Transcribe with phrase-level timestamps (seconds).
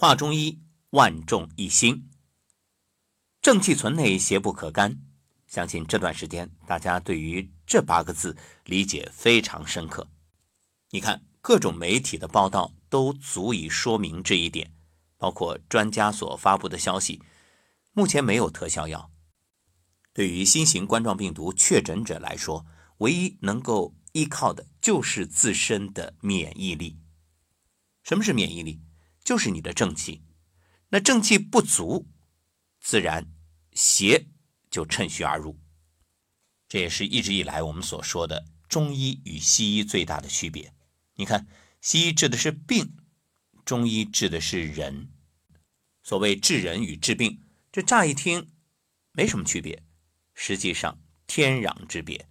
[0.00, 2.08] 化中医，万众一心。
[3.42, 4.96] 正气存内，邪不可干。
[5.48, 10.08] 相信这段时间大家对于这八个字理解非常深刻。
[10.90, 14.72] 你看，各种媒体的报道都足以说明这一点，
[15.16, 17.20] 包括专家所发布的消息。
[17.90, 19.10] 目前没有特效药。
[20.12, 22.64] 对于新型冠状病毒确诊者来说，
[22.98, 27.00] 唯一能够依靠的就是自身的免疫力。
[28.04, 28.80] 什么是免疫力？
[29.28, 30.22] 就是你的正气，
[30.88, 32.08] 那正气不足，
[32.80, 33.26] 自然
[33.74, 34.26] 邪
[34.70, 35.60] 就趁虚而入。
[36.66, 40.72] 这也是一直以来我们所说的中医与西医最大的区别。
[41.16, 41.46] 你看，
[41.82, 42.96] 西医治的是病，
[43.66, 45.10] 中医治的是人。
[46.02, 48.50] 所谓治人与治病，这乍一听
[49.12, 49.82] 没什么区别，
[50.32, 52.30] 实际上天壤之别。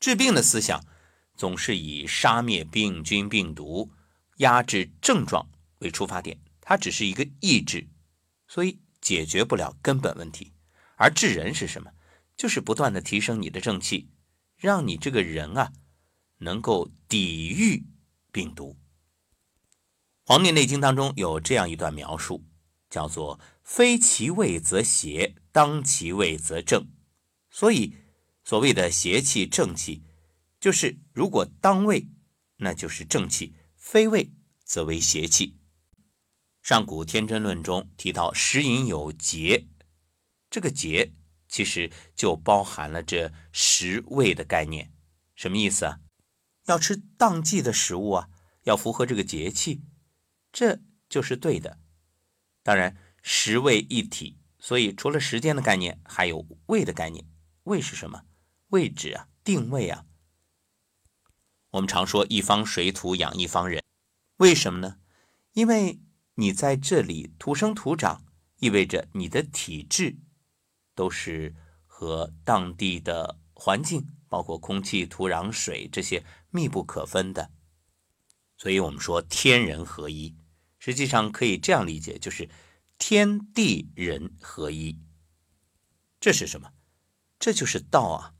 [0.00, 0.82] 治病的思想
[1.36, 3.92] 总是以杀灭病菌病毒、
[4.38, 5.51] 压制症状。
[5.82, 7.86] 为出发点，它只是一个意志，
[8.48, 10.52] 所以解决不了根本问题。
[10.96, 11.90] 而治人是什么？
[12.34, 14.08] 就是不断的提升你的正气，
[14.56, 15.72] 让你这个人啊
[16.38, 17.84] 能够抵御
[18.32, 18.72] 病毒。
[20.24, 22.44] 《黄帝内经》当中有这样一段描述，
[22.88, 26.88] 叫做“非其位则邪，当其位则正”。
[27.50, 27.96] 所以，
[28.44, 30.02] 所谓的邪气、正气，
[30.58, 32.08] 就是如果当位，
[32.56, 34.32] 那就是正气；非位，
[34.64, 35.58] 则为邪气。
[36.62, 39.66] 上古天真论中提到食饮有节，
[40.48, 41.12] 这个节
[41.48, 44.92] 其实就包含了这食味的概念。
[45.34, 45.98] 什么意思啊？
[46.66, 48.28] 要吃当季的食物啊，
[48.62, 49.82] 要符合这个节气，
[50.52, 51.80] 这就是对的。
[52.62, 57.26] 当然，食味一体，所以除了时间的概念，还有味的概念。
[57.64, 58.22] 味是什么？
[58.68, 60.04] 位置啊，定位啊。
[61.70, 63.82] 我们常说一方水土养一方人，
[64.36, 64.98] 为什么呢？
[65.54, 65.98] 因为。
[66.34, 68.24] 你在这里土生土长，
[68.58, 70.16] 意味着你的体质
[70.94, 71.54] 都是
[71.86, 77.50] 和当地的环境，包括空气、土壤、水这些密不可分的。
[78.56, 80.36] 所以，我们说天人合一，
[80.78, 82.48] 实际上可以这样理解，就是
[82.96, 84.98] 天地人合一。
[86.20, 86.72] 这是什么？
[87.38, 88.34] 这就是道啊！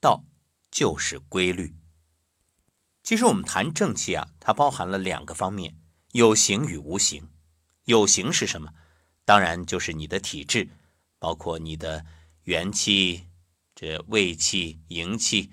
[0.00, 0.24] 道
[0.70, 1.76] 就是规律。
[3.02, 5.76] 其实我们谈正气啊，它包含了两个方面。
[6.18, 7.28] 有形与无形，
[7.84, 8.74] 有形是什么？
[9.24, 10.68] 当然就是你的体质，
[11.20, 12.04] 包括你的
[12.42, 13.28] 元气、
[13.72, 15.52] 这胃气、营气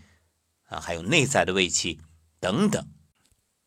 [0.63, 2.01] 啊，还有内在的胃气
[2.39, 2.83] 等等。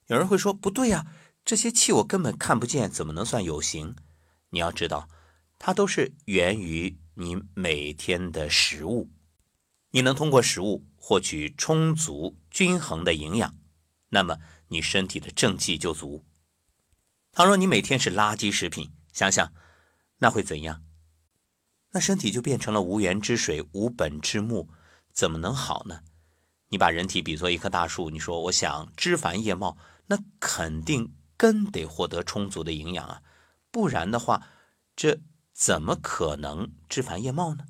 [0.08, 1.06] 有人会说不对呀，
[1.44, 3.94] 这些气我根本看不见，怎么能算有形？
[4.50, 5.08] 你要知道，
[5.56, 9.08] 它都是源于你每天的食物。
[9.92, 13.56] 你能通过食物获取充足均衡的营养，
[14.08, 16.24] 那么你身体的正气就足。
[17.32, 19.52] 倘若你每天是垃圾食品，想想
[20.18, 20.82] 那会怎样？
[21.92, 24.68] 那身体就变成了无源之水、无本之木，
[25.12, 26.02] 怎么能好呢？
[26.68, 33.22] 你把人体比作一棵大树，你说我想枝繁叶茂，那肯定根得获得充足的营养啊，
[33.70, 34.48] 不然的话，
[34.94, 35.20] 这
[35.52, 37.66] 怎么可能枝繁叶茂呢？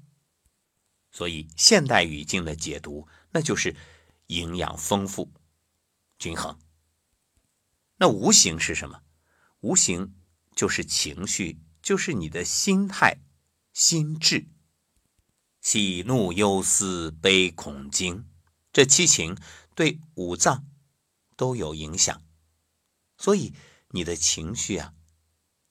[1.13, 3.77] 所以现代语境的解读，那就是
[4.27, 5.33] 营养丰富、
[6.19, 6.59] 均衡。
[7.99, 9.03] 那无形是什么？
[9.61, 10.15] 无形
[10.55, 13.19] 就是情绪，就是你的心态、
[13.73, 14.49] 心智。
[15.61, 18.29] 喜怒忧思悲恐惊，
[18.73, 19.37] 这七情
[19.75, 20.67] 对五脏
[21.37, 22.23] 都有影响，
[23.17, 23.53] 所以
[23.91, 24.95] 你的情绪啊，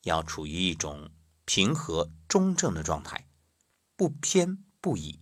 [0.04, 1.12] 要处于一种
[1.46, 3.30] 平和中正的状态，
[3.96, 5.22] 不偏不倚。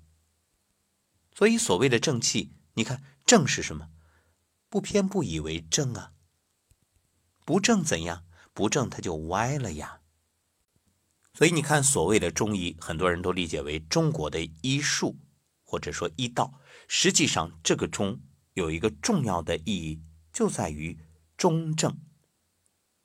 [1.33, 3.89] 所以所谓的正气，你看正是什么？
[4.69, 6.13] 不偏不倚为正啊，
[7.45, 8.25] 不正怎样？
[8.55, 9.99] 不正，它就歪了呀。
[11.33, 15.17] 所以你看，所谓的中医，很多人都理解为中国的医术，
[15.65, 16.61] 或者说医道。
[16.87, 18.21] 实际上，这个“中”
[18.55, 20.01] 有一个重要的意义，
[20.31, 20.97] 就在于
[21.35, 21.91] 中正。《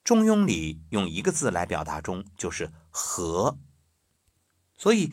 [0.04, 3.58] 中庸》里用一个字来表达“中”，就是“和”。
[4.78, 5.12] 所以，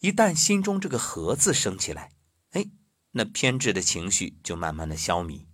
[0.00, 2.12] 一旦心中这个“和”字升起来，
[2.50, 2.66] 哎，
[3.12, 5.46] 那偏执的情绪就慢慢的消弭。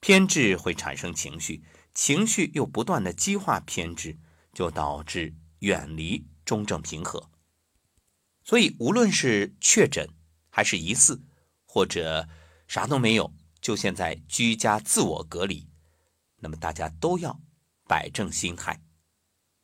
[0.00, 1.62] 偏执会产生情绪。
[1.92, 4.18] 情绪又不断的激化偏执，
[4.52, 7.30] 就导致远离中正平和。
[8.44, 10.08] 所以，无论是确诊
[10.48, 11.22] 还是疑似，
[11.64, 12.28] 或者
[12.66, 15.68] 啥都没有，就现在居家自我隔离，
[16.36, 17.40] 那么大家都要
[17.86, 18.82] 摆正心态。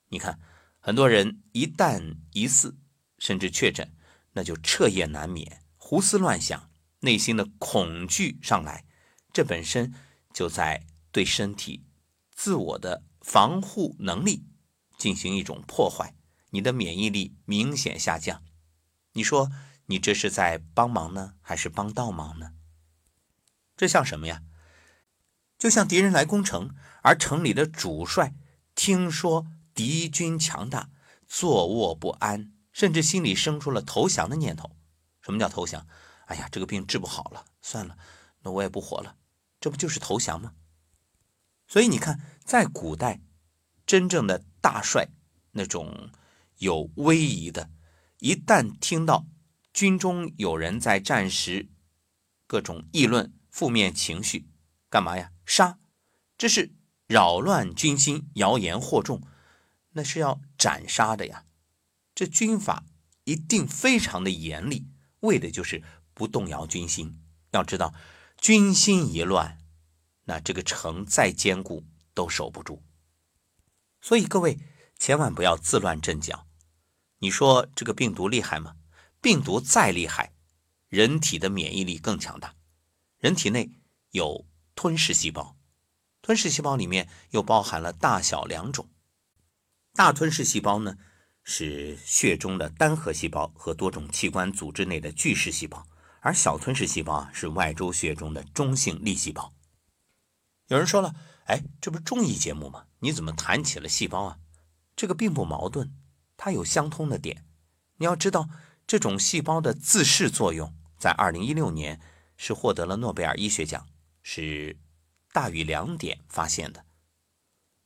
[0.08, 0.38] 你看，
[0.78, 2.76] 很多人一旦疑似
[3.19, 3.93] 甚至确诊，
[4.32, 6.70] 那就彻夜难眠，胡思乱想，
[7.00, 8.84] 内心的恐惧上来，
[9.32, 9.94] 这本身
[10.32, 11.86] 就在对身体。
[12.37, 14.44] 自我的防护能力
[14.99, 16.15] 进行一种破坏，
[16.50, 18.44] 你的免疫力明显下降。
[19.15, 19.50] 你说
[19.87, 22.53] 你这是在帮忙呢，还是帮倒忙呢？
[23.75, 24.43] 这像什么呀？
[25.59, 28.35] 就像敌人来攻城，而城里的主帅
[28.75, 30.91] 听说敌军强大，
[31.27, 34.77] 坐卧不安，甚至心里生出了投降的念头。
[35.23, 35.87] 什么叫投降？
[36.27, 37.97] 哎呀，这个病治不好了，算了，
[38.43, 39.17] 那我也不活了，
[39.59, 40.53] 这不就是投降吗？
[41.67, 43.21] 所以你看，在古代，
[43.87, 45.09] 真正的大帅，
[45.53, 46.11] 那种
[46.59, 47.71] 有威仪的，
[48.21, 49.27] 一旦听到
[49.73, 51.69] 军中有人在战时
[52.47, 54.49] 各种议论、负面情绪，
[54.89, 55.33] 干嘛呀？
[55.45, 55.79] 杀！
[56.39, 56.75] 这是
[57.07, 59.23] 扰乱军心、谣言惑众，
[59.93, 61.45] 那是要斩杀的呀。
[62.15, 62.85] 这军法
[63.25, 64.87] 一定非常的严厉，
[65.21, 65.83] 为的就是
[66.15, 67.21] 不动摇军心。
[67.53, 67.95] 要知道，
[68.39, 69.59] 军心一乱，
[70.26, 71.82] 那这个城再坚固
[72.12, 72.84] 都守不住。
[74.02, 74.58] 所以各位
[74.99, 76.46] 千万不要自乱阵脚。
[77.20, 78.76] 你说这个病毒厉害吗？
[79.23, 80.34] 病毒再厉害，
[80.88, 82.55] 人体的免疫力更强大。
[83.19, 83.70] 人体内
[84.11, 84.46] 有。
[84.78, 85.56] 吞噬细胞，
[86.20, 88.90] 吞噬细胞里面又包含了大小两种。
[89.94, 90.99] 大吞噬细胞呢，
[91.43, 95.88] 是血中的单核细胞和多种器官组织内的巨噬细胞，
[96.20, 99.50] 而小吞噬细胞啊，是外周血中的中性粒细胞。
[100.69, 101.15] 有人说了，
[101.45, 102.87] 哎，这不是综艺节目吗？
[103.01, 104.39] 你怎么谈起了细胞啊？
[104.97, 105.93] 这个并不矛盾，
[106.37, 107.45] 它有相通的点。
[107.97, 108.49] 你要知道，
[108.87, 112.01] 这种细胞的自噬作用，在二零一六年
[112.37, 113.87] 是获得了诺贝尔医学奖。
[114.29, 114.77] 是
[115.33, 116.85] 大于两点发现的，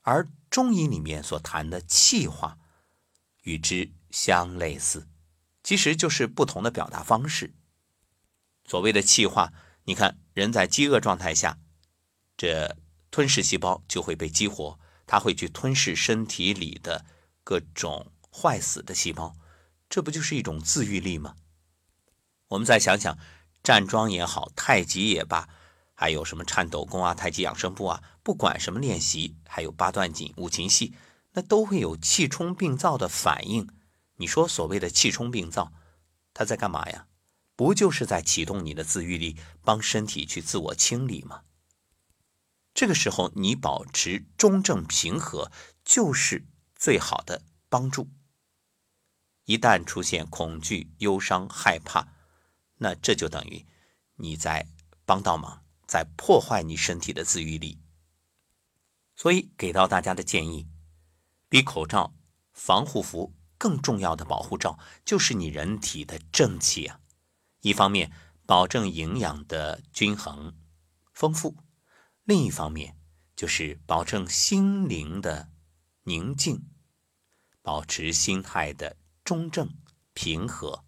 [0.01, 2.57] 而中医里面所谈的气化
[3.43, 5.07] 与之相类似，
[5.63, 7.53] 其实就是不同的表达方式。
[8.65, 9.53] 所谓的气化，
[9.85, 11.59] 你看人在饥饿状态下，
[12.41, 12.75] 这
[13.11, 17.05] 吞噬细胞就会被激活，它会去吞噬身体里的
[17.45, 19.37] 各种坏死的细胞，
[19.91, 21.37] 这不就是一种自愈力吗？
[22.49, 23.19] 我们再想想，
[23.63, 25.51] 站桩也好，太极也罢。
[25.93, 30.95] 还有什么颤抖功啊、太极养生步啊，不管什么练习，还有八段锦、五禽戏，
[31.35, 33.69] 那都会有气冲病灶的反应。
[34.17, 35.75] 你说所谓的气冲病灶，
[36.33, 37.07] 它在干嘛呀？
[37.55, 41.43] 不就是在启动你的自愈力，帮身体去自我清理吗？
[42.75, 45.51] 这个时候你保持中正平和，
[45.85, 48.09] 就是最好的帮助。
[49.45, 52.09] 一旦出现恐惧、忧伤、害怕，
[52.77, 53.67] 那这就等于
[54.17, 54.69] 你在
[55.05, 55.65] 帮倒忙。
[55.87, 57.81] 在破坏你身体的自愈力，
[59.17, 60.69] 所以给到大家的建议，
[61.49, 62.15] 比口罩、
[62.53, 67.01] 防护服更重要的保护罩，就是你人体的正气啊！
[67.63, 68.13] 一方面
[68.47, 70.57] 保证营养的均衡
[71.13, 71.57] 丰富，
[72.25, 72.97] 另一方面
[73.35, 75.51] 就是保证心灵的
[76.05, 76.63] 宁静，
[77.63, 79.69] 保持心态的中正
[80.13, 80.85] 平和。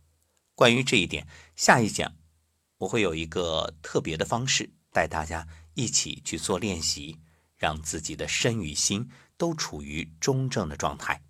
[0.54, 1.26] 关于这一点，
[1.56, 2.14] 下一讲
[2.78, 4.70] 我会有一个特别的方式。
[4.94, 7.18] 带大家一起去做练习，
[7.56, 9.08] 让自己的身与心
[9.38, 11.22] 都处于中正的状态。